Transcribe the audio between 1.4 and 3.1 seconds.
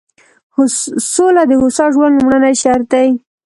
د هوسا ژوند لومړنی شرط دی.